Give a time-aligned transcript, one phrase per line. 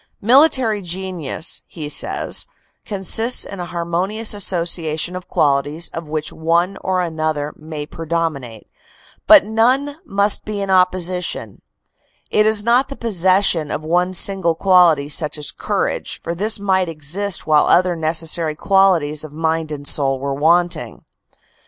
[0.23, 2.47] "Military genius," he says,
[2.85, 8.65] "consists in a harmonious association of qualities of which one or another may predominate,
[9.27, 11.61] but none must be in opposi tion.
[12.31, 16.89] It is not the possession of one single quality such as courage, for this might
[16.89, 21.05] exist whilst other necessary qualities of mind and soul were wanting."